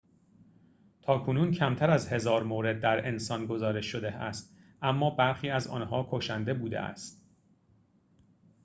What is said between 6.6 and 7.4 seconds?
است